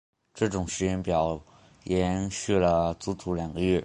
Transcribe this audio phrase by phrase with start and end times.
[0.33, 1.39] 这种时间表
[1.83, 3.79] 延续了足足两个月。